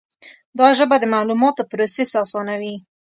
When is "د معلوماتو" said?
0.99-1.67